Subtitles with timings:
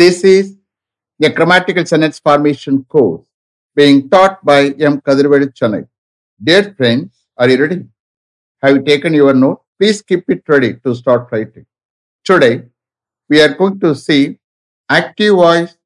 [0.00, 0.56] This is
[1.20, 3.22] a grammatical sentence formation course
[3.74, 5.00] being taught by M.
[5.00, 5.88] Kadirvedi Chennai.
[6.40, 7.84] Dear friends, are you ready?
[8.62, 9.60] Have you taken your note?
[9.76, 11.66] Please keep it ready to start writing.
[12.24, 12.66] Today,
[13.28, 14.38] we are going to see
[14.88, 15.76] active voice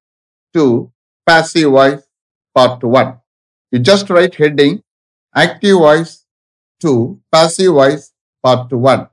[0.53, 0.93] to
[1.27, 2.07] passive voice
[2.55, 3.19] part 1.
[3.71, 4.83] You just write heading
[5.35, 6.27] active voice
[6.83, 9.09] to passive voice part 1.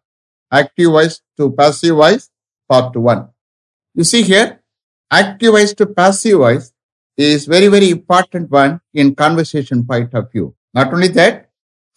[0.51, 2.29] Active voice to passive voice
[2.67, 3.29] part 1.
[3.95, 4.58] You see here,
[5.10, 6.72] active voice to passive voice
[7.16, 10.54] is very, very important one in conversation point of view.
[10.72, 11.50] Not only that,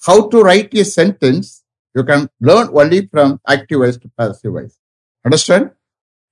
[0.05, 1.63] how to write a sentence,
[1.95, 4.77] you can learn only from active voice to passive voice.
[5.25, 5.71] Understand?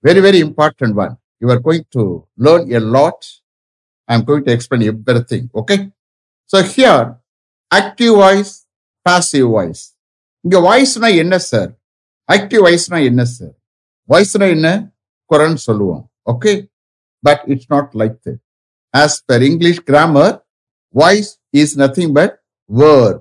[0.04, 1.18] Very, very important one.
[1.40, 3.26] You are going to learn a lot.
[4.08, 5.50] I'm going to explain everything.
[5.56, 5.92] Okay.
[6.46, 7.18] So here,
[7.72, 8.66] active voice,
[9.06, 9.84] passive voice.
[10.46, 11.70] இங்க வாய்ஸ்னா என்ன sir
[12.30, 13.54] active வாய்ஸ்னா என்ன sir
[14.12, 14.68] வாய்ஸ்னா என்ன
[15.32, 16.53] குரல்னு சொல்லுவோம் okay
[17.25, 18.39] but it's not like that.
[18.95, 20.35] As per English grammar
[20.95, 22.35] voice is nothing but
[22.71, 23.17] verb.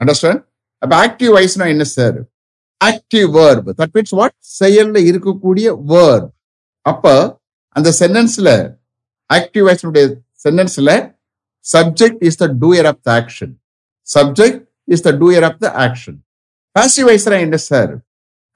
[0.00, 0.38] Understand?
[0.82, 2.18] அப்ப active வாய்ஸ்னா என்ன sir
[2.80, 6.28] active verb that means what செயல்ல இருக்கக்கூடிய வேர்ப்
[6.86, 7.04] அப்ப
[7.76, 8.48] அந்த சென்டென்ஸ்ல
[9.30, 10.04] ஆக்டிவ் வாய்ஸ்னுடைய
[10.44, 10.92] சென்டென்ஸ்ல
[11.66, 13.52] subject is the doer of the action
[14.08, 16.18] subject is the doer of the action
[16.76, 17.92] passive வாய்ஸ்னா என்ன சார்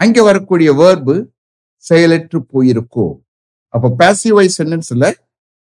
[0.01, 1.17] அங்க வரக்கூடிய வேர்பு
[1.85, 3.07] செயலற்று போயிருக்கோ
[3.75, 5.07] அப்போ passive voice சென்டென்ஸ்ல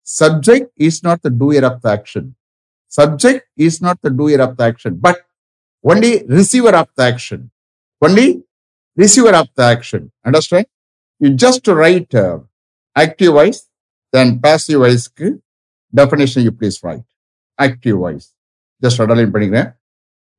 [0.07, 2.27] subject is not the doer of the action
[2.91, 5.19] subject is not the doer of the action but
[5.85, 7.43] only receiver of the action
[8.01, 8.27] only
[8.97, 10.69] receiver of the action understand
[11.21, 12.17] you just write
[12.95, 13.61] active voice
[14.13, 15.27] then passive வாய்ஸ்க்கு
[15.93, 17.07] definition you please write
[17.59, 18.27] active voice
[18.81, 19.69] just underline பண்ணிக்கிறேன்.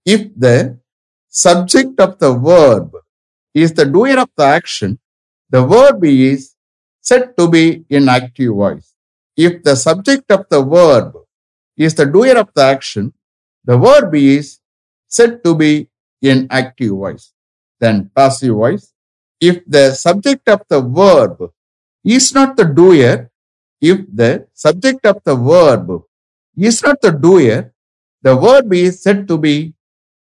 [0.06, 0.48] If the
[1.34, 2.94] subject of the verb
[3.54, 4.94] is the doer of the action
[5.52, 6.46] the verb is
[7.10, 7.64] said to be
[7.96, 8.94] in active voice.
[9.36, 11.08] If the subject of the verb
[11.76, 13.12] is the doer of the action,
[13.64, 14.60] the verb is
[15.08, 15.72] said to be
[16.22, 17.32] in active voice.
[17.80, 18.92] Then passive voice.
[19.40, 21.50] If the subject of the verb
[22.04, 23.30] is not the doer,
[23.80, 25.88] if the subject of the verb
[26.56, 27.72] is not the doer,
[28.22, 29.72] the verb is said to be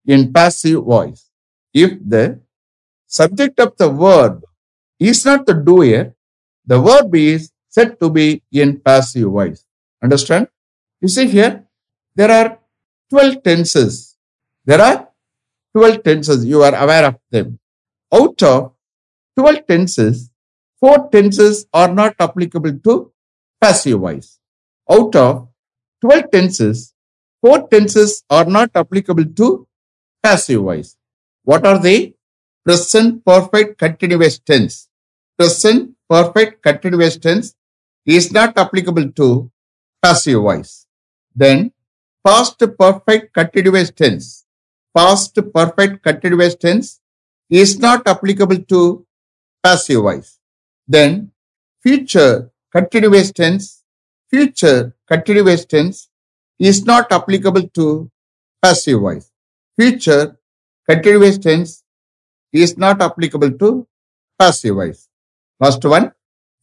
[0.06, 1.28] in passive voice.
[1.72, 2.40] If the
[3.06, 4.42] subject of the verb
[4.98, 6.16] is not the doer,
[6.66, 9.64] the verb is said to be in passive voice.
[10.02, 10.48] Understand?
[11.00, 11.64] You see here,
[12.14, 12.58] there are
[13.10, 14.16] 12 tenses.
[14.64, 15.08] There are
[15.74, 16.44] 12 tenses.
[16.44, 17.58] You are aware of them.
[18.12, 18.72] Out of
[19.38, 20.30] 12 tenses,
[20.78, 23.12] four tenses are not applicable to
[23.60, 24.38] passive voice.
[24.90, 25.48] Out of
[26.00, 26.94] 12 tenses,
[27.40, 29.66] four tenses are not applicable to
[30.22, 30.96] passive voice.
[31.44, 32.14] What are they?
[32.64, 34.88] Present perfect continuous tense.
[35.38, 37.54] Present perfect continuous tense
[38.04, 39.50] is not applicable to
[40.02, 40.86] passive voice.
[41.34, 41.72] Then
[42.26, 44.44] past perfect continuous tense.
[44.96, 47.00] Past perfect continuous tense
[47.48, 49.06] is not applicable to
[49.62, 50.38] passive voice.
[50.88, 51.32] Then
[51.82, 53.84] future continuous tense.
[54.28, 56.08] Future continuous tense
[56.58, 58.10] is not applicable to
[58.62, 59.30] passive voice
[59.80, 60.36] future
[60.86, 61.84] continuous tense
[62.52, 63.86] is not applicable to
[64.38, 65.09] passive voice.
[65.60, 66.12] Last one,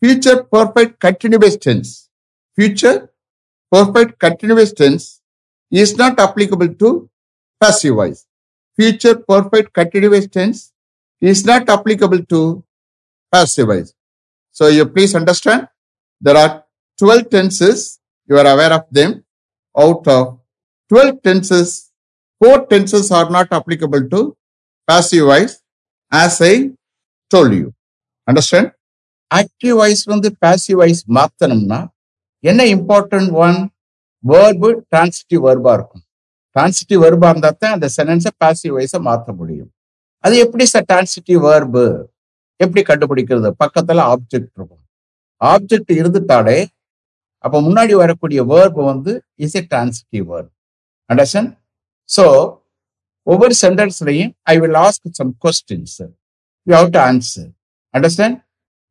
[0.02, 2.10] future perfect continuous tense.
[2.56, 3.12] Future
[3.72, 5.22] perfect continuous tense
[5.70, 7.10] is not applicable to
[7.62, 8.26] passive voice.
[8.76, 10.74] Future perfect continuous tense
[11.22, 12.64] is not applicable to
[13.32, 13.94] passive voice.
[14.52, 15.68] So you please understand
[16.20, 16.64] there are
[16.98, 18.00] 12 tenses.
[18.28, 19.24] You are aware of them.
[19.78, 20.40] Out of
[20.90, 21.92] 12 tenses,
[22.40, 24.36] four tenses are not applicable to
[24.88, 25.62] passive voice
[26.12, 26.72] as I
[27.30, 27.74] told you.
[28.28, 28.72] Understand?
[29.32, 31.80] Active voice வந்து passive voice மாத்தணும்னா
[32.44, 33.58] என்ன important one
[34.24, 36.04] verb transitive வேர்பா இருக்கும்.
[36.56, 39.70] Transitive வேர்பா இருந்தா தான் அந்த சென்டென்ஸை passive வாய்ஸை மாற்ற முடியும்.
[40.24, 41.84] அது எப்படி சார் டிரான்சிட்டிவ் வேர்பு
[42.60, 43.50] எப்படி கண்டுபிடிக்கிறது?
[43.64, 44.84] பக்கத்துல ஆப்ஜெக்ட் இருக்கும்.
[45.42, 46.58] ஆப்ஜெக்ட் இருந்துட்டாலே
[47.44, 49.12] அப்ப முன்னாடி வரக்கூடிய வேர்பு வந்து
[49.46, 50.52] is a transitive verb
[51.10, 51.52] understand
[52.10, 52.24] so
[53.28, 55.96] ஒவ்வொரு சென்டென்ஸ்லையும் I will ask some questions
[56.68, 57.50] you have to answer
[57.94, 58.38] understand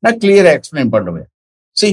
[0.06, 1.28] நான் கிளியரா எக்ஸ்பிளைன் பண்ணுவேன்.
[1.76, 1.88] சி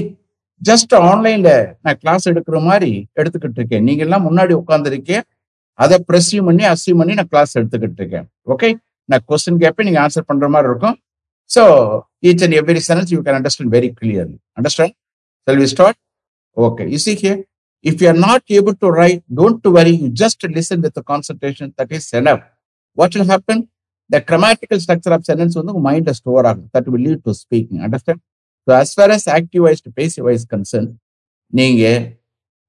[0.62, 1.50] ஜஸ்ட் ஆன்லைன்ல
[1.84, 2.90] நான் கிளாஸ் எடுக்கிற மாதிரி
[3.20, 3.84] எடுத்துக்கிட்டு இருக்கேன்.
[3.86, 5.24] நீங்க எல்லாம் முன்னாடி உட்காந்துருக்கேன்
[5.78, 8.26] அதை ப்ரெஸ்யூம் பண்ணி அசியூம் பண்ணி நான் கிளாஸ் எடுத்துக்கிட்டு இருக்கேன்.
[8.52, 8.68] ஓகே
[9.08, 10.96] நான் கொஸ்டின் கேட்பேன் நீங்க ஆன்சர் பண்ற மாதிரி இருக்கும்.
[11.50, 11.62] So
[12.28, 14.94] each and every sentence you can understand very clearly understand
[15.48, 15.98] shall we start
[16.56, 17.40] okay you see here
[17.84, 21.72] if you are not able to write don't to worry you just listen with concentration
[21.80, 22.42] that is enough.
[22.98, 23.62] What will happen
[24.10, 27.80] the grammatical structure of sentence வந்து உங்க மைண்ட்ல store ஆகும் that will lead to speaking
[27.86, 28.22] understand
[28.66, 30.88] so as far as active voice to passive voice concern
[31.52, 31.82] நீங்க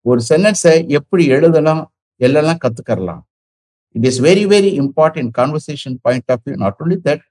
[0.06, 1.84] ஒரு சென்டென்ஸை எப்படி எழுதலாம்
[2.22, 3.22] எல்லாம் கத்துக்கரலாம்
[3.96, 7.24] it is very very important conversation point of view not only that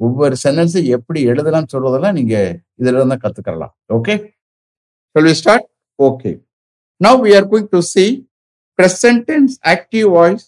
[0.00, 2.34] ஒவ்வொரு சென்டென்ஸை எப்படி எழுதலாம் சொல்றதெல்லாம் நீங்க
[2.80, 4.14] இதுல இருந்தா கத்துக்கறலாம் okay
[5.16, 5.66] we start
[5.98, 6.32] okay
[7.00, 8.04] now we are going to see
[8.78, 9.30] present
[9.74, 10.44] active voice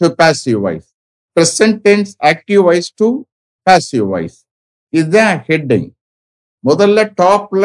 [0.00, 0.88] to passive voice
[1.36, 3.08] Present tense active voice to
[3.66, 4.36] passive voice.
[4.92, 5.88] இதுதான் heading
[6.64, 7.64] முதல்ல டாப்ல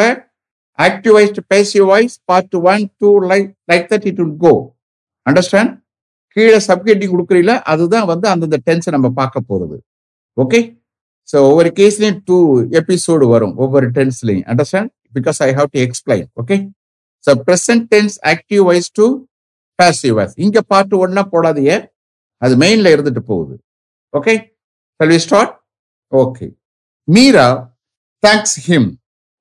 [0.78, 4.52] active voice to passive voice part one two like like that it would go
[5.26, 5.72] understand
[6.36, 7.56] கீழே subheading கொடுக்குறீங்களா?
[7.72, 9.78] அதுதான் வந்து அந்தந்த டென்ஸை நம்ம பார்க்க போகிறது
[10.36, 10.60] ஓகே
[11.28, 12.38] ஸோ ஒவ்வொரு கேஸ்லையும் டூ
[12.80, 16.58] எபிசோடு வரும் ஒவ்வொரு டென்ஸ்லையும் understand because I have to explain okay
[17.24, 19.06] so present tense active voice to
[19.78, 21.74] passive voice இங்கே பார்ட் ஒன்னா போடாதீங்க.
[22.42, 23.54] அது மெயின்ல இருந்துட்டு போகுது.
[24.12, 24.32] Okay
[25.00, 25.52] shall we start
[26.12, 26.46] okay
[27.08, 27.46] Meera
[28.22, 28.88] thanks him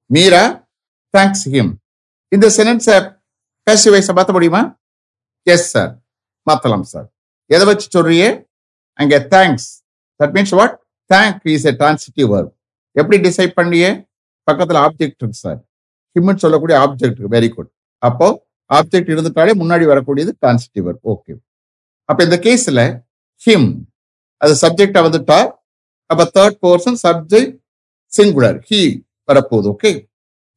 [0.10, 0.44] Meera
[1.14, 1.72] thanks him
[2.32, 2.98] இந்த சென்டென்ஸை
[3.68, 4.62] பேசி வாய்ஸை மாற்ற முடியுமா?
[5.48, 5.92] எஸ் சார்
[6.48, 7.08] மாத்தலாம் சார்
[7.50, 8.30] எதை வச்சு சொல்றியே
[9.00, 9.68] அங்க thanks
[10.20, 10.76] that means what
[11.10, 12.52] thank is a transitive verb
[12.96, 13.90] எப்படி டிசைட் பண்ணியே
[14.48, 15.60] பக்கத்தில் ஆப்ஜெக்ட் இருக்கு சார்
[16.16, 17.72] ஹிம்னு சொல்லக்கூடிய ஆப்ஜெக்ட் வெரி குட்
[18.02, 18.28] அப்போ
[18.70, 21.34] ஆப்ஜெக்ட் இருந்துட்டாலே முன்னாடி வரக்கூடியது டிரான்சிட்டிவ் வேர்ப் ஓகே
[22.12, 22.82] அப்ப இந்த கேஸ்ல
[23.42, 23.68] ஹிம்
[24.42, 25.40] அது சப்ஜெக்டா வந்துட்டா
[26.10, 27.54] அப்ப third person subject
[28.14, 28.82] singular he
[29.30, 29.92] வரப்போகுது ஓகே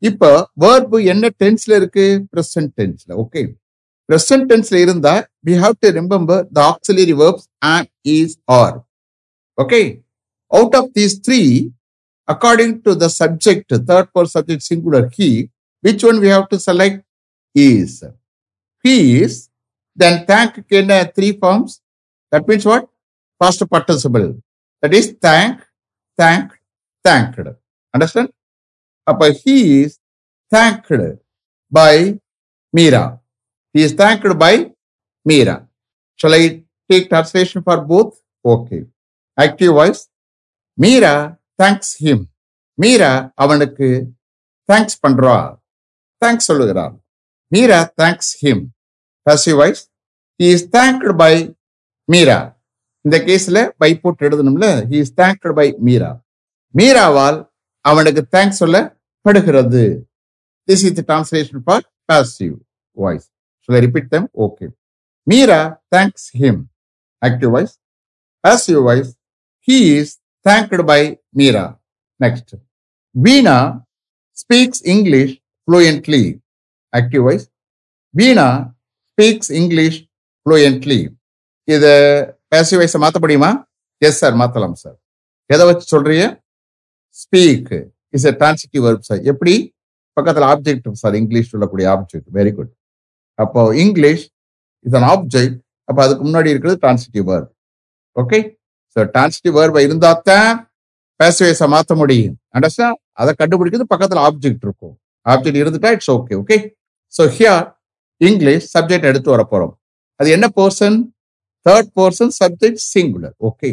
[0.02, 0.30] இப்போ
[0.62, 3.42] வேர்பு என்ன டென்ஸ்ல இருக்கு பிரசன்ட் டென்ஸ்ல ஓகே
[4.08, 5.14] பிரசன்ட் டென்ஸ்ல இருந்தா
[5.44, 8.76] we have to remember the auxiliary verbs am is are
[9.58, 9.80] okay
[10.50, 11.40] out of these three
[12.28, 15.30] according to the subject third per subject singular he
[15.84, 17.02] which one we have to select
[17.56, 17.96] is
[18.84, 19.38] he is
[19.96, 21.72] then thank can uh, three forms
[22.32, 22.84] that means what
[23.40, 24.26] past participle
[24.82, 25.56] that is thank
[26.18, 26.48] thank
[27.04, 27.48] thanked
[27.94, 28.30] understand
[29.06, 29.92] அப்ப he is
[30.52, 30.92] thanked
[31.72, 31.94] by
[32.74, 33.20] Meera.
[33.74, 34.54] He is thanked by
[35.26, 35.56] Meera.
[36.20, 38.12] Shall I take translation for both?
[38.44, 38.82] Okay.
[39.38, 40.00] Active voice.
[40.78, 41.14] Meera
[41.58, 42.20] thanks him.
[42.78, 43.88] Meera அவனுக்கு
[44.68, 45.36] thanks பண்றா
[46.22, 46.94] thanks சொல்லுகிறார்
[47.52, 48.64] Meera thanks him
[49.26, 49.82] passive voice
[50.40, 51.32] he is thanked by
[52.08, 52.38] Meera
[53.04, 56.10] இந்த கேஸில் by போட்டு எழுதணும்ல he is thanked by Meera
[56.74, 57.38] மீராவால்
[57.84, 58.76] அவனுக்கு thanks சொல்ல
[59.26, 59.84] படுகிறது
[60.68, 62.54] this is the translation for passive
[62.96, 63.26] voice
[63.64, 64.66] so I repeat them okay
[65.26, 65.60] Meera
[65.94, 66.60] thanks him
[67.22, 67.74] active voice
[68.44, 69.10] passive voice
[69.68, 70.12] he is
[70.46, 71.00] thanked by
[71.38, 71.64] Meera
[72.20, 72.52] next
[73.14, 73.56] Veena
[74.36, 75.34] speaks English
[75.68, 76.22] fluently
[76.92, 77.46] active voice
[78.14, 78.46] Veena
[79.14, 79.98] speaks English
[80.46, 81.00] fluently
[81.68, 81.92] இதை
[82.52, 83.50] passive voice மாற்ற முடியுமா?
[84.02, 84.96] Yes sir மாற்றலாம் sir
[85.50, 86.24] எதை வச்சு சொல்றீங்க?
[87.22, 87.70] Speak
[88.16, 89.54] is a transitive verb sir எப்படி?
[90.16, 92.72] பக்கத்தில் object sir English சொல்லக்கூடிய ஆப்ஜெக்ட் வெரி குட்
[93.38, 94.24] அப்போ இங்கிலீஷ்
[94.84, 95.56] இஸ் அன் ஆப்ஜெக்ட்
[95.88, 97.50] அப்போ அதுக்கு முன்னாடி இருக்கிறது transitive verb
[98.16, 98.38] okay
[98.96, 100.50] so transitive வேர்பை இருந்தால் தான்
[101.20, 102.34] passive voice மாத்த முடியும்.
[102.56, 104.94] அண்டர்ஸ்டாண்ட் அதை கண்டுபிடிக்கிறது பக்கத்தில் ஆப்ஜெக்ட் இருக்கும்.
[105.26, 106.56] ஆப்ஜெக்ட் இருந்துட்டா it's okay okay
[107.14, 107.64] so here
[108.20, 109.74] English subject எடுத்து வர போறோம்
[110.20, 110.96] அது என்ன person
[111.66, 113.70] third person subject singular okay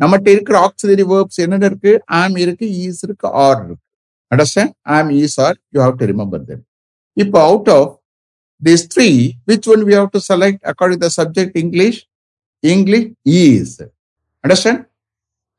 [0.00, 3.82] நம்மகிட்ட இருக்கிற ஆக்சிலரி வேர்ப்ஸ் என்னென்ன இருக்கு ஆம் இருக்கு ஈஸ் இருக்கு ஆர் இருக்கு
[4.32, 6.64] understand am is are you have to remember them
[7.16, 7.92] இப்போ out of
[8.62, 11.96] these three which one we have to select according to the subject english
[12.62, 13.06] english
[13.38, 13.80] is
[14.44, 14.78] understand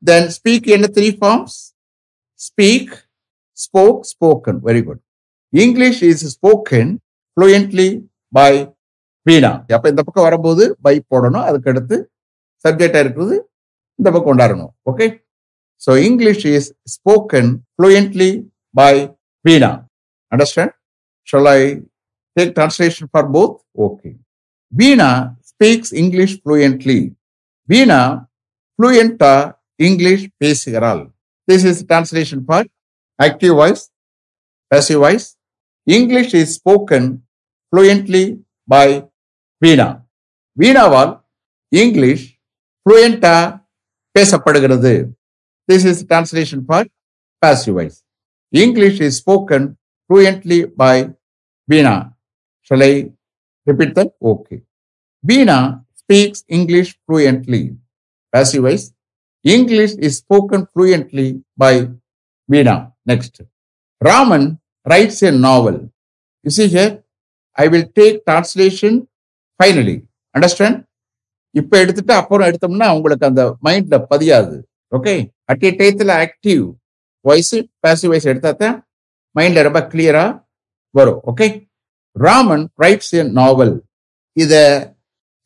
[0.02, 1.52] then speak in the three forms
[2.40, 2.88] speak
[3.58, 5.00] spoke spoken very good
[5.52, 6.86] english is spoken
[7.36, 7.88] fluently
[8.32, 8.52] by
[9.26, 11.96] Veena அப்ப இந்த பக்கம் வரும்போது by போடணும் அதுக்கு அடுத்து
[12.64, 13.36] சப்ஜெக்டா இருக்கிறது
[13.98, 15.06] இந்த பக்கம் கொண்டாடணும் okay
[15.82, 18.30] so English is spoken fluently
[18.74, 18.94] by
[19.44, 19.70] Veena
[20.32, 20.74] understand
[21.28, 21.60] shall I
[22.36, 23.54] take translation for both?
[23.76, 24.14] Okay.
[24.72, 25.10] Veena
[25.42, 27.00] speaks English fluently.
[27.68, 28.00] Veena
[28.78, 29.22] fluent
[29.80, 31.02] English பேசுகிறாள்.
[31.48, 32.60] This is translation for
[33.18, 33.82] active voice,
[34.70, 35.26] passive voice.
[35.86, 37.04] English is spoken
[37.72, 38.24] fluently
[38.68, 38.88] by
[39.62, 39.86] Veena
[40.56, 41.12] வீணாவால்
[41.72, 42.24] English
[42.86, 43.36] ஃப்ளூயண்டா
[44.14, 44.92] பேசப்படுகிறது
[45.68, 46.86] this is translation for
[47.42, 47.98] passive voice
[48.52, 49.66] English is spoken
[50.10, 50.96] fluently by
[51.68, 51.94] Veena
[52.70, 52.92] shall I
[53.66, 54.56] repeat that okay
[55.24, 55.58] Veena
[56.02, 57.62] speaks English fluently
[58.32, 58.86] passive voice
[59.44, 61.74] English is spoken fluently by
[62.48, 62.76] Veena
[63.10, 63.40] next
[64.00, 64.46] Raman
[64.86, 65.80] writes a novel
[66.44, 66.94] is is here
[67.58, 68.98] I will take translation
[69.60, 69.96] finally
[70.34, 70.78] understand
[71.54, 74.56] இப்போ இப்ப எடுத்துட்டு அப்புறம் எடுத்தோம்னா உங்களுக்கு அந்த மைண்ட்ல பதியாது.
[74.92, 75.14] Okay
[75.50, 76.62] at ஏ டயத்துல ஆக்டிவ்
[77.24, 78.76] வாய்ஸ் பேசிவ் வாய்ஸ் எடுத்தா தான்
[79.36, 80.24] மைண்ட்ல ரொம்ப கிளியரா
[80.94, 81.20] வரும்.
[81.30, 81.46] Okay
[82.16, 83.74] Raman writes a novel
[84.36, 84.52] இத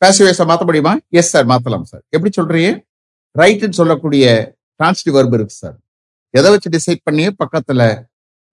[0.01, 0.93] பேசிவேஸா மாத்த முடியுமா?
[1.19, 2.69] எஸ் சார் மாத்தலாம் சார் எப்படி சொல்றீங்க?
[3.35, 4.25] ரைட்னு சொல்லக்கூடிய
[4.79, 5.77] டிரான்ஸ்டிவ் வர்பு இருக்கு சார்
[6.33, 7.81] எதை வச்சு டிசைட் பண்ணி பக்கத்துல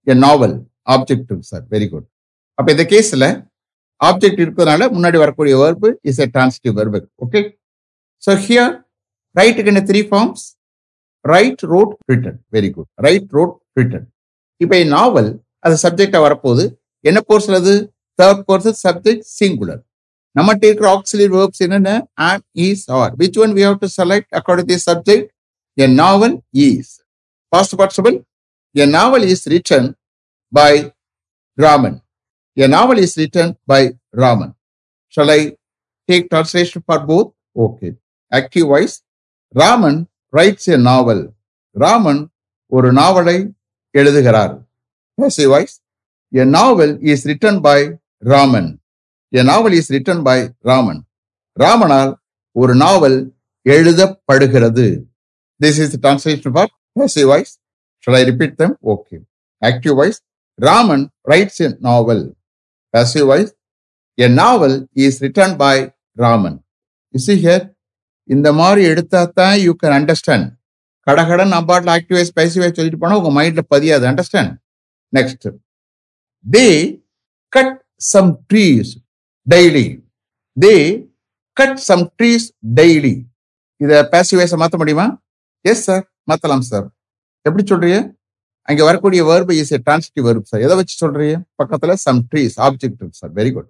[0.07, 0.57] என் நாவல்
[0.95, 2.07] ஆப்ஜெக்ட் இருக்கு சார் வெரி குட்
[2.59, 3.27] அப்ப இந்த கேஸ்ல
[4.01, 7.41] ஆப்ஜெக்ட் இருக்கிறதுனால முன்னாடி வரக்கூடிய verb is a transitive verb okay
[8.23, 8.73] so here
[9.37, 10.45] ரைட்டுக்கு என்ன three forms
[11.25, 14.07] write wrote written very good write wrote written
[14.61, 15.31] இப்போ நாவல்
[15.65, 16.65] அது சப்ஜெக்டாக வரப்போகுது.
[17.05, 17.75] என்ன போர்ஸ்ல அது?
[18.19, 19.81] தேர்ட் போர்ஸ் சப்ஜெக்ட் சிங்குலர்
[20.37, 21.91] நம்மகிட்ட இருக்கிற ஆக்சிலரி வேர்ப்ஸ் என்னென்ன?
[22.27, 25.29] Am is are which one we have to select according the subject
[25.79, 26.35] a novel
[26.67, 26.93] is
[27.53, 28.17] past participle
[28.75, 29.89] a novel is written
[30.53, 30.73] by
[31.59, 31.99] Raman
[32.57, 33.81] A novel is written by
[34.13, 34.55] Raman.
[35.15, 35.57] Shall I
[36.09, 37.33] take translation for both?
[37.57, 37.95] Okay.
[38.33, 39.03] Active voice.
[39.55, 39.97] Raman
[40.33, 41.21] writes a novel.
[41.77, 42.21] Raman
[42.73, 43.35] ஒரு நாவலை
[43.95, 44.55] எழுதுகிறார்
[45.19, 45.75] passive voice
[46.33, 47.77] a novel is written by
[48.23, 48.71] Raman
[49.33, 50.37] a novel is written by
[50.71, 50.99] Raman
[51.57, 52.11] ராமனால்
[52.57, 53.19] ஒரு novel
[53.67, 54.87] எழுதப்படுகிறது
[55.61, 57.53] this is translation for passive voice
[58.05, 59.17] shall I repeat them okay
[59.63, 60.21] active voice
[60.59, 62.25] Raman writes a novel
[62.95, 63.51] passive voice
[64.19, 64.73] a novel
[65.05, 65.77] is written by
[66.23, 66.59] Raman
[67.15, 67.63] you see here
[68.35, 70.47] இந்த மாதிரி எடுத்தா தான் you can understand
[71.07, 74.05] கடகடன் அப்பாட்ல activise பேசிவைஸ் சொல்லிட்டு போனால் உங்க மைண்ட்ல பதியாது.
[74.11, 74.53] Understand
[75.17, 75.47] next
[76.55, 76.67] they
[77.57, 77.73] cut
[78.13, 78.91] some trees
[79.47, 79.87] daily
[80.57, 80.75] they
[81.57, 82.47] cut some trees
[82.79, 83.15] daily
[83.85, 85.07] இதை பேசிவைஸை மாற்ற முடியுமா?
[85.71, 86.87] எஸ் சார் மாற்றலாம் சார்
[87.47, 87.99] எப்படி சொல்றீங்க?
[88.69, 91.37] அங்க வரக்கூடிய verb is a transitive verb sir எதை வச்சு சொல்றீங்க?
[91.61, 93.69] பக்கத்துல சம் ட்ரீஸ் ஆப்ஜெக்ட் இருக்கு சார் வெரி குட்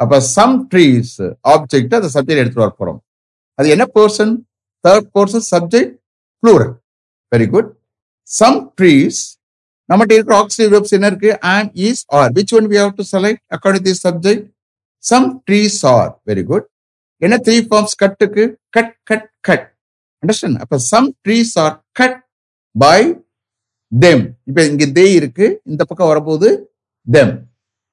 [0.00, 1.14] அப்ப சம் ட்ரீஸ்
[1.54, 3.00] ஆப்ஜெக்ட் அந்த சப்ஜெக்ட் எடுத்துட்டு வர போறோம்.
[3.58, 4.32] அது என்ன person
[4.84, 5.92] third person subject
[6.42, 6.72] plural
[7.32, 7.70] very good
[8.30, 9.20] some trees
[9.88, 11.30] நம்மகிட்ட இருக்கிற ஆக்சிஜன் வேர்ப்ஸ் என்ன இருக்கு?
[11.54, 14.44] Am is are which one we have to select according the subject
[15.04, 16.66] some trees are very good
[17.22, 18.44] என்ன த்ரீ ஃபார்ம்ஸ் கட்டுக்கு
[18.76, 19.66] கட் கட் கட்
[20.22, 22.18] அண்டர்ஸ்டாண்ட் அப்ப some trees are cut
[22.74, 22.98] by
[23.92, 25.60] them இப்ப இங்க they இருக்கு.
[25.64, 26.72] இந்த பக்கம் வரும்போது
[27.06, 27.48] them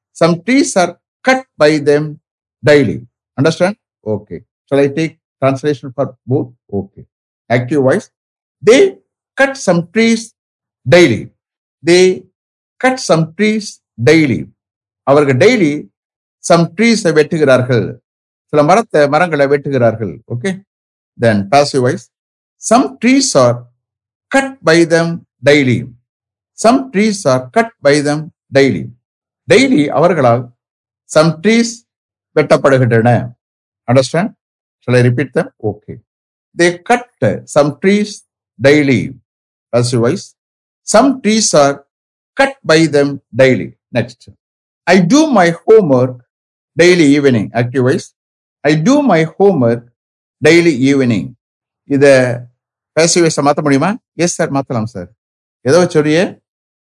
[0.10, 2.22] some trees are cut by them
[2.66, 3.04] daily
[3.42, 4.38] understand okay
[4.72, 7.02] shall I take translation for both okay
[7.50, 8.12] active voice
[8.64, 9.02] they
[9.34, 10.26] cut some trees
[10.92, 11.32] daily
[11.84, 12.30] they
[12.76, 13.70] cut some trees
[14.06, 14.52] daily
[15.04, 15.90] அவர்கள் daily
[16.40, 18.00] some ட்ரீஸை வெட்டுகிறார்கள்.
[18.46, 20.22] சில மரத்தை மரங்களை வெட்டுகிறார்கள்.
[20.34, 20.64] Okay
[21.20, 22.10] then passive voice
[22.56, 23.58] some trees are
[24.28, 25.80] cut by them daily.
[26.58, 28.22] Some trees are cut by them
[28.56, 28.84] daily
[29.48, 30.44] daily அவர்களால்
[31.10, 31.74] some trees
[32.36, 33.10] வெட்டப்படுகின்றன
[33.88, 34.32] understand
[34.88, 35.94] shall I repeat them okay
[36.56, 38.14] they cut some trees
[38.60, 39.00] daily
[40.00, 40.26] voice
[40.88, 41.76] some trees are
[42.38, 44.26] cut by them daily next
[44.88, 46.20] I do my home work
[46.78, 48.08] daily evening active voice
[48.64, 49.86] I do my home work
[50.42, 51.30] daily evening
[51.90, 52.14] இதை
[52.98, 55.10] பேசி வயசை மாற்ற முடியுமா yes sir மாற்றலாம் sir
[55.68, 56.24] எதை வச்சு சொல்லியே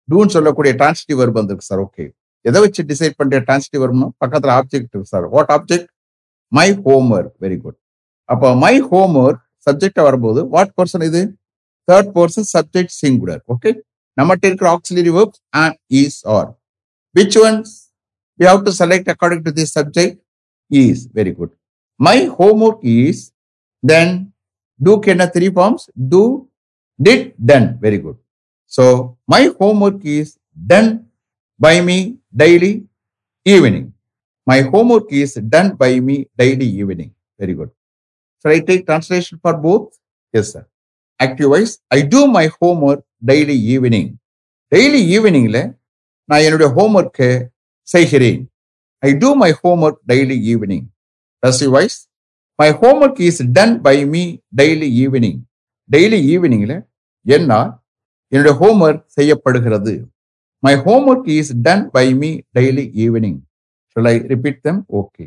[0.09, 2.03] டூன்னு சொல்லக்கூடிய டிரான்சிட்டிவ் verb வந்திருக்கு சார் ஓகே
[2.45, 5.87] எதை வச்சு டிசைட் பண்ற டிரான்சிட்டிவ் verb பக்கத்துல ஆப்ஜெக்ட் இருக்கு sir what object
[6.51, 7.77] my home work very good
[8.29, 11.21] அப்போ மை ஹோம் ஒர்க் சப்ஜெக்டா வரும்போது வாட் பர்சன் இது?
[11.87, 13.71] Third person subject singular okay
[14.17, 16.47] நம்மகிட்ட இருக்கிற auxiliary verbs am is are
[17.15, 17.73] which ones
[18.39, 20.17] we have to select according to the subject
[20.71, 21.53] is very good
[21.99, 23.23] my home work is
[23.83, 24.13] then
[24.79, 26.23] டூக்கு என்ன three forms do
[26.99, 28.19] did done very good
[28.71, 28.85] so
[29.33, 30.91] my homework is done
[31.59, 31.97] by me
[32.41, 32.71] daily
[33.45, 33.89] evening
[34.47, 37.73] my homework is done by me daily evening very good
[38.45, 39.85] Shall I take translation for both?
[40.33, 40.61] Yes, sir.
[41.19, 41.79] Active voice.
[41.89, 44.07] I do my homework daily evening.
[44.71, 45.57] Daily eveningல
[46.29, 47.29] நான் என்னுடைய home ஹோம்ஒர்க்கை
[47.87, 48.41] செய்கிறேன்
[49.03, 50.85] I do my homework daily evening
[51.43, 51.97] passive voice.
[52.59, 54.23] My homework is done by me
[54.61, 55.39] daily evening
[55.89, 56.75] daily ஈவினிங்ல
[57.25, 57.71] என்னால்
[58.31, 59.93] என்னுடைய homework செய்யப்படுகிறது
[60.63, 63.39] my homework is done by me daily evening
[63.95, 65.25] shall I repeat them okay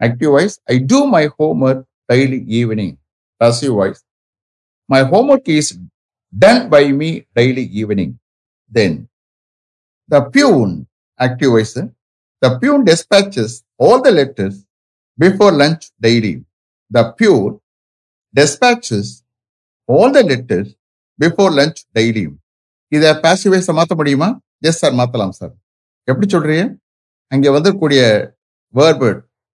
[0.00, 2.98] active voice I do my homework daily evening.
[3.40, 4.02] Passive voice.
[4.88, 5.78] My homework is
[6.32, 8.18] done by me daily evening.
[8.72, 9.08] Then
[10.10, 10.86] the peon,
[11.20, 11.74] active voice,
[12.42, 14.66] the peon dispatches all the letters
[15.18, 16.44] before lunch daily.
[16.90, 17.60] The peon
[18.34, 19.22] dispatches
[19.88, 20.74] all the letters
[21.20, 22.36] before lunch டெய்லியும்
[22.92, 24.28] இதை passive மாற்ற முடியுமா?
[24.68, 25.52] Yes sir மாத்தலாம் sir
[26.08, 26.64] எப்படி சொல்றீங்க?
[27.32, 28.00] அங்கே வந்திருக்கூடிய
[28.74, 29.10] verb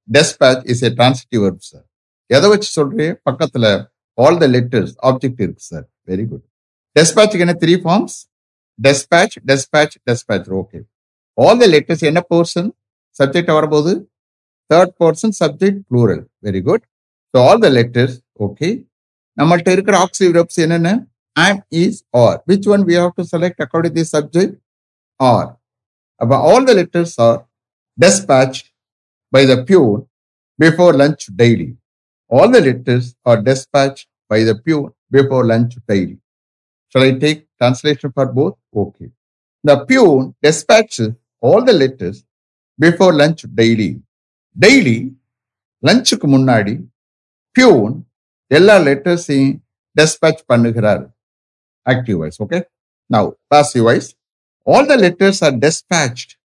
[0.07, 1.85] dispatch is a transitive verb sir
[2.29, 3.13] எதை வச்சு சொல்றீங்க?
[3.27, 3.69] பக்கத்தில்
[4.17, 6.45] ஆல் த லெட்டர்ஸ் ஆப்ஜெக்ட் இருக்கு சார் வெரி குட்
[6.95, 8.15] டெஸ்பேச்சுக்கு என்ன three forms
[8.79, 10.79] dispatch dispatch dispatch okay
[11.37, 12.69] all the letters என்ன பர்சன்
[13.19, 13.91] சப்ஜெக்ட் வரும்போது?
[14.69, 16.83] Third person subject plural very good
[17.33, 18.69] so all the letters okay
[19.37, 20.89] நம்மள்கிட்ட இருக்கிற ஆக்சிவ் verbs என்னென்ன?
[21.36, 21.94] am is
[22.24, 24.52] are which one we have to select according to the subject
[25.20, 25.48] are
[26.20, 27.38] அப்ப all the letters are
[27.98, 28.66] dispatched
[29.32, 29.98] by the peon
[30.58, 31.70] before lunch daily
[32.30, 36.16] all the letters are dispatched by the peon before lunch daily
[36.92, 39.08] shall i take translation for both okay
[39.64, 41.10] the peon dispatches
[41.42, 42.18] all the letters
[42.78, 43.90] before lunch daily
[44.56, 44.98] daily
[45.82, 46.72] லஞ்சுக்கு முன்னாடி
[47.56, 47.92] peon
[48.50, 49.54] எல்லா லெட்டர்ஸையும்
[49.96, 51.04] dispatch பண்ணுகிறார்
[51.85, 52.37] active voice.
[52.39, 52.63] Okay.
[53.09, 54.07] Now, passive voice.
[54.67, 56.37] All the letters are dispatched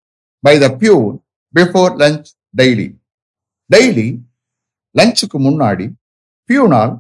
[0.45, 1.15] by the pune
[1.55, 2.89] before lunch daily.
[3.71, 4.07] Daily
[4.95, 5.85] லஞ்சுக்கு முன்னாடி
[6.49, 6.93] பியூனால்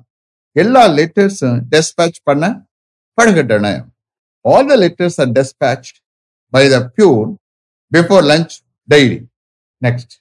[0.56, 2.44] எல்லா லெட்டர்ஸும் dispatch பண்ண
[3.18, 3.66] படுகின்றன
[4.44, 5.88] all the letters are dispatch
[6.52, 7.30] by the peon
[7.92, 8.54] before lunch
[8.88, 9.18] daily
[9.82, 10.14] next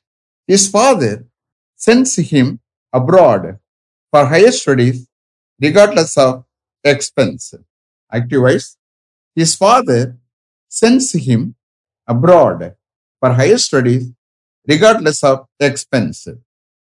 [0.50, 1.20] is father
[1.80, 2.52] sends him
[2.94, 3.48] abroad
[4.14, 5.02] for higher studies
[5.62, 6.40] regardless of
[6.86, 7.48] expense
[8.14, 8.78] voice.
[9.36, 10.18] His father
[10.68, 11.56] sends him
[12.08, 12.76] abroad
[13.20, 14.12] for higher studies
[14.68, 16.28] regardless of expense.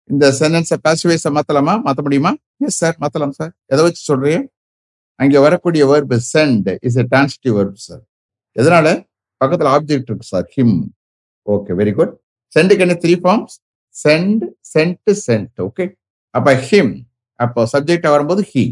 [0.10, 1.74] இந்த சென்டென்ஸை பாசிவைஸை மாத்தலாமா?
[1.86, 2.32] மாத்த முடியுமா?
[2.58, 4.40] Yes sir மாத்தலாம் sir எதை வச்சு சொல்றீங்க?
[5.16, 8.04] அங்கே வரக்கூடிய verb sent is a transitive verb sir
[8.56, 8.88] எதனால?
[9.42, 10.78] பக்கத்துல ஆப்ஜெக்ட் இருக்கு sir him
[11.48, 12.14] okay very good
[12.56, 12.98] சென்டுக்கு என்ன?
[13.04, 13.56] Three forms
[13.96, 15.86] sent sent sent okay
[16.30, 16.94] அப்போ ஹிம்
[17.34, 18.64] அப்போ சப்ஜெக்டாக வரும்போது ஹி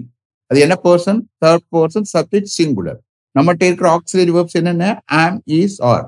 [0.54, 2.98] அது என்ன person third person subject singular
[3.36, 4.88] நம்மகிட்ட இருக்கிற ஆக்சிலரி வேர்ப்ஸ் என்னென்ன?
[5.20, 6.04] Am is are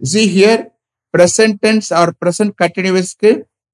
[0.00, 0.62] see here
[1.14, 1.62] present
[2.00, 3.30] are present கண்டினியூஸ்க்கு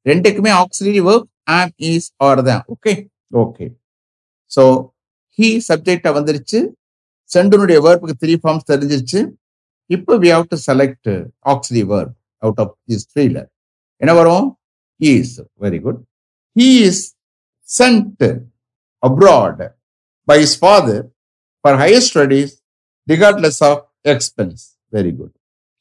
[0.06, 2.62] ரெண்டுக்குமே auxiliary verb am is are தான்.
[2.75, 2.92] ஓகே
[3.42, 3.66] ஓகே
[4.50, 4.64] ஸோ
[5.38, 6.61] ஹி சப்ஜெக்டா வந்துருச்சு.
[7.30, 9.21] சென்டனுடைய வேர்ப்புக்கு த்ரீ ஃபார்ம்ஸ் தெரிஞ்சிருச்சு.
[9.90, 11.12] இப்போ we have to select
[11.54, 13.38] auxiliary verb out of this த்ரீல
[14.00, 14.47] என்ன வரும்?
[15.00, 16.00] Is very good
[16.56, 17.05] he is
[17.68, 18.24] sent
[19.03, 19.64] abroad
[20.26, 21.10] by his father
[21.62, 22.60] for higher studies
[23.08, 24.76] regardless of expense.
[24.90, 25.32] Very good.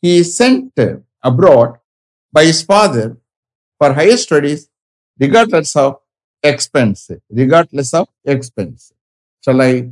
[0.01, 1.77] He is sent uh, abroad
[2.31, 3.17] by his father
[3.77, 4.69] for higher studies
[5.19, 5.99] regardless of
[6.41, 7.11] expense.
[7.29, 8.91] Regardless of expense.
[9.43, 9.89] Shall I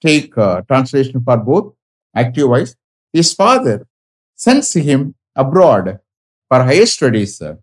[0.00, 1.74] take uh, translation for both
[2.14, 2.76] active wise?
[3.12, 3.86] His father
[4.34, 6.00] sends him abroad
[6.48, 7.56] for higher studies uh,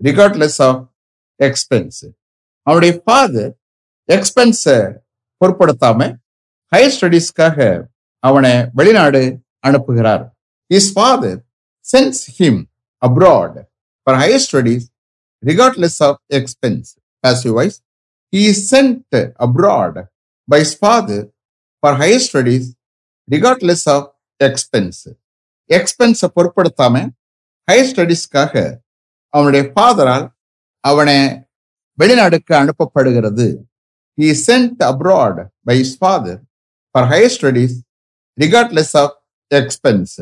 [0.00, 0.88] regardless of
[1.38, 2.04] expense.
[2.66, 3.54] Our father
[4.08, 4.66] expense
[5.40, 6.00] பொருட்படுத்தாம
[6.72, 7.58] higher ஸ்டடீஸ்க்காக
[8.24, 9.22] அவனை வெளிநாடு
[9.66, 10.24] அனுப்புகிறார்.
[10.66, 11.40] Is father
[11.92, 12.60] sends him
[13.02, 13.58] abroad
[14.02, 14.86] for higher studies
[15.42, 16.90] regardless of expense
[17.24, 17.74] passive voice
[18.32, 19.94] he is sent abroad
[20.48, 21.18] by his father
[21.82, 22.64] for higher studies
[23.28, 24.02] regardless of
[24.46, 25.00] expense
[25.70, 27.02] எக்ஸ்பென்ஸை பொருட்படுத்தாம
[27.68, 28.54] higher ஸ்டடீஸ்க்காக
[29.34, 30.26] அவனுடைய ஃபாதரால்
[30.84, 31.16] அவனை
[31.98, 33.46] வெளிநாடுக்கு அனுப்பப்படுகிறது.
[34.20, 36.34] He is sent abroad by his father
[36.92, 37.82] for higher studies
[38.36, 39.10] regardless of
[39.50, 40.20] expense.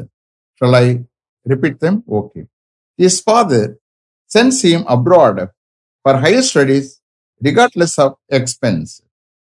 [0.57, 0.87] Shall i
[1.45, 2.05] repeat them?
[2.19, 2.45] Okay.
[2.97, 3.65] His father
[4.35, 5.51] sends him abroad
[6.05, 7.01] for higher studies
[7.49, 9.03] regardless of expense.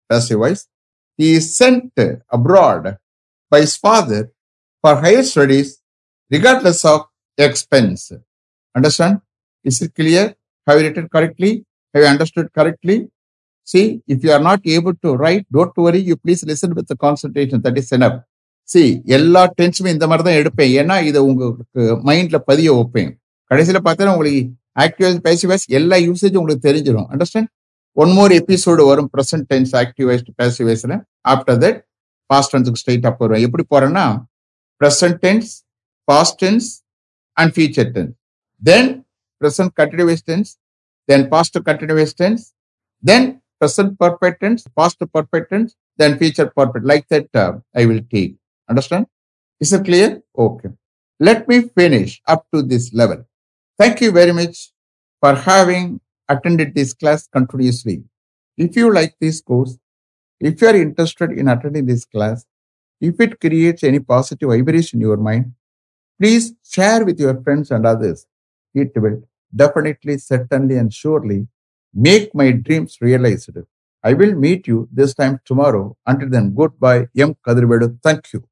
[0.09, 0.63] Passive voice
[1.17, 1.91] he is sent
[2.37, 2.97] abroad
[3.49, 4.31] by his father
[4.81, 5.81] for higher studies
[6.31, 7.01] regardless of
[7.37, 8.11] expense.
[8.77, 9.19] Understand?
[9.65, 10.35] Is it clear?
[10.65, 11.65] Have you written correctly?
[11.93, 13.09] Have you understood correctly
[13.67, 16.97] See, if you are not able to write, don't worry, you please listen with the
[17.05, 17.59] concentration.
[17.65, 18.17] That is enough.
[18.69, 18.81] See
[19.15, 20.71] எல்லா டென்ஷனும் இந்த மாதிரி தான் எடுப்பேன்.
[20.81, 23.11] ஏன்னா இதை உங்களுக்கு மைண்ட்ல பதிய வைப்பேன்.
[23.51, 24.39] கடைசியில் பார்த்தா உங்களுக்கு
[24.83, 27.49] ஆக்டிவ் பேசிவைஸ் எல்லா யூசேஜும் உங்களுக்கு தெரிஞ்சிடும் அண்டர்ஸ்டாண்ட்
[27.97, 30.95] ஒன் மோர் எபிசோடு வரும் ப்ரெசன்ட் டென்ஸ் ஆக்டிவைஸ்ட் பேசிவைஸ்ல
[31.33, 31.77] ஆஃப்டர் தட்
[32.29, 34.05] பாஸ்ட் டென்ஸுக்கு ஸ்ட்ரைட்டாக போறேன் எப்படி போறேன்னா
[34.81, 35.51] present tense
[36.07, 36.67] past tense
[37.37, 38.13] and future tense
[38.61, 38.89] then
[39.41, 40.51] present continuous tense
[41.09, 42.43] then past continuous tense
[43.03, 43.27] then
[43.59, 46.85] present perfect tense, past perfect tense, then future perfect.
[46.85, 48.35] Like that, uh, I will take.
[48.69, 49.07] Understand?
[49.59, 50.21] Is it clear?
[50.37, 50.69] Okay.
[51.19, 53.25] Let me finish up to this level.
[53.77, 54.71] Thank you very much
[55.21, 58.03] for having attended this class continuously.
[58.57, 59.77] If you like this course,
[60.39, 62.45] if you are interested in attending this class,
[62.99, 65.53] if it creates any positive vibration in your mind,
[66.19, 68.25] please share with your friends and others.
[68.73, 69.21] It will
[69.55, 71.47] definitely, certainly, and surely
[71.95, 73.57] make my dreams realized.
[74.03, 75.97] I will meet you this time tomorrow.
[76.05, 77.07] Until then, goodbye.
[77.17, 77.35] M.
[77.47, 77.99] Kadirvedu.
[78.03, 78.43] Thank you.